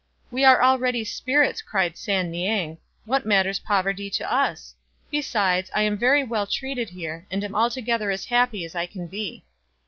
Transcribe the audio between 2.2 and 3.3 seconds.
niang;" what